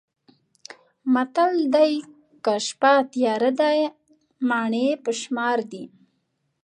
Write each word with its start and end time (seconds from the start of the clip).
متل 1.13 1.51
دی: 1.73 1.93
که 2.43 2.53
شپه 2.67 2.91
تیاره 3.11 3.51
ده 3.59 3.71
مڼې 4.47 4.87
په 5.03 5.11
شمار 5.21 5.57
دي. 5.71 5.83